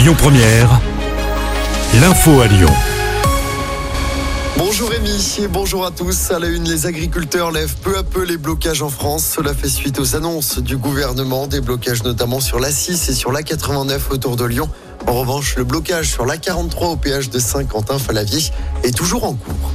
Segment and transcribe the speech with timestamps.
[0.00, 0.80] Lyon Première,
[2.00, 2.72] l'info à Lyon.
[4.56, 6.30] Bonjour Rémi et bonjour à tous.
[6.30, 9.30] À la une, les agriculteurs lèvent peu à peu les blocages en France.
[9.36, 13.98] Cela fait suite aux annonces du gouvernement, des blocages notamment sur l'A6 et sur l'A89
[14.10, 14.70] autour de Lyon.
[15.06, 18.40] En revanche, le blocage sur l'A43 au péage de Saint-Quentin-Falavier
[18.82, 19.69] est toujours en cours.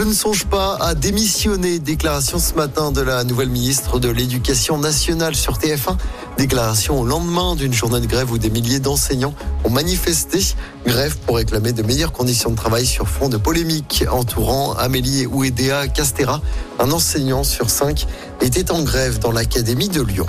[0.00, 1.78] Je ne songe pas à démissionner.
[1.78, 5.98] Déclaration ce matin de la nouvelle ministre de l'Éducation nationale sur TF1.
[6.38, 10.38] Déclaration au lendemain d'une journée de grève où des milliers d'enseignants ont manifesté.
[10.86, 15.86] Grève pour réclamer de meilleures conditions de travail sur fond de polémiques entourant Amélie Ouédéa
[15.86, 16.40] Castera.
[16.78, 18.06] Un enseignant sur cinq
[18.40, 20.26] était en grève dans l'Académie de Lyon.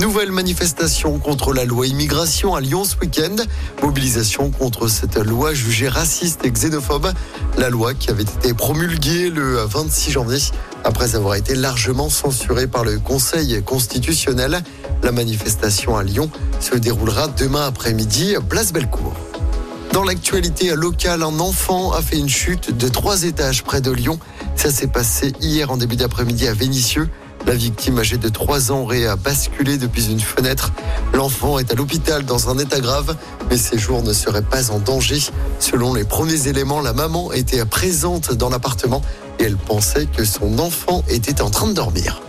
[0.00, 3.36] Nouvelle manifestation contre la loi immigration à Lyon ce week-end.
[3.82, 7.12] Mobilisation contre cette loi jugée raciste et xénophobe.
[7.58, 10.38] La loi qui avait été promulguée le 26 janvier
[10.84, 14.62] après avoir été largement censurée par le Conseil constitutionnel.
[15.02, 19.12] La manifestation à Lyon se déroulera demain après-midi, place Bellecour.
[19.92, 24.18] Dans l'actualité locale, un enfant a fait une chute de trois étages près de Lyon.
[24.56, 27.10] Ça s'est passé hier en début d'après-midi à Vénissieux.
[27.50, 30.70] La victime âgée de 3 ans aurait basculé depuis une fenêtre.
[31.12, 33.16] L'enfant est à l'hôpital dans un état grave,
[33.50, 35.18] mais ses jours ne seraient pas en danger.
[35.58, 39.02] Selon les premiers éléments, la maman était présente dans l'appartement
[39.40, 42.22] et elle pensait que son enfant était en train de dormir.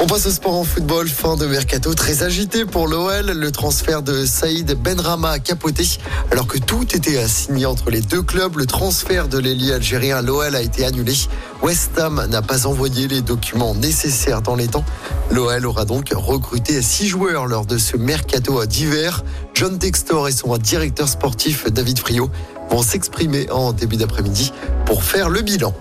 [0.00, 1.08] On passe au sport en football.
[1.08, 3.32] Fin de mercato très agité pour l'OL.
[3.32, 5.84] Le transfert de Saïd Benrama a capoté.
[6.30, 10.22] Alors que tout était assigné entre les deux clubs, le transfert de l'ailier algérien à
[10.22, 11.14] l'OL a été annulé.
[11.62, 14.84] West Ham n'a pas envoyé les documents nécessaires dans les temps.
[15.32, 19.24] L'OL aura donc recruté six joueurs lors de ce mercato d'hiver.
[19.54, 22.30] John Textor et son directeur sportif David Friot
[22.70, 24.52] vont s'exprimer en début d'après-midi
[24.86, 25.74] pour faire le bilan.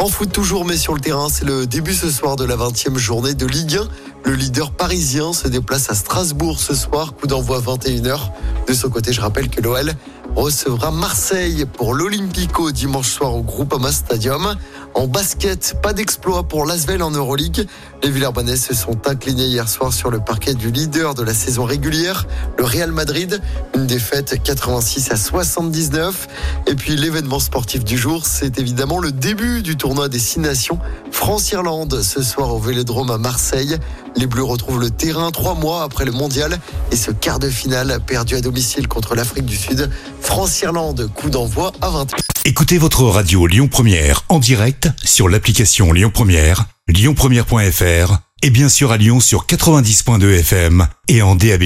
[0.00, 2.96] En foot toujours, mais sur le terrain, c'est le début ce soir de la 20e
[2.96, 4.30] journée de Ligue 1.
[4.30, 8.30] Le leader parisien se déplace à Strasbourg ce soir, coup d'envoi 21h.
[8.66, 9.92] De son côté, je rappelle que l'OL
[10.36, 14.56] recevra Marseille pour l'Olympico dimanche soir au Groupama Stadium.
[14.94, 17.66] En basket, pas d'exploit pour l'Asvel en Euroleague.
[18.02, 21.64] Les Villers-Banais se sont inclinés hier soir sur le parquet du leader de la saison
[21.64, 22.26] régulière,
[22.58, 23.40] le Real Madrid.
[23.74, 26.28] Une défaite 86 à 79.
[26.66, 30.78] Et puis l'événement sportif du jour, c'est évidemment le début du tournoi des Six Nations.
[31.12, 33.76] France-Irlande ce soir au Vélodrome à Marseille.
[34.16, 36.58] Les Bleus retrouvent le terrain trois mois après le mondial
[36.90, 39.90] et ce quart de finale perdu à domicile contre l'Afrique du Sud.
[40.20, 42.16] France-Irlande, coup d'envoi à 20h.
[42.44, 48.92] Écoutez votre radio Lyon Première en direct sur l'application Lyon Première, lyonpremière.fr et bien sûr
[48.92, 51.64] à Lyon sur 90.2 FM et en DAB+.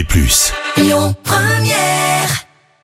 [0.77, 2.14] Lyon Première